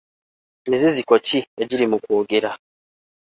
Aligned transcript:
Miziziko 0.69 1.13
ki 1.27 1.39
egiri 1.61 1.85
mu 1.91 1.97
kwogera? 2.03 2.51